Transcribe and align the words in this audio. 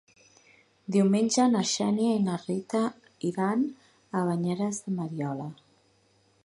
Diumenge 0.95 1.45
na 1.55 1.61
Xènia 1.73 2.15
i 2.21 2.23
na 2.29 2.39
Rita 2.47 2.81
iran 3.33 3.63
a 4.21 4.27
Banyeres 4.31 4.83
de 4.87 4.97
Mariola. 5.01 5.49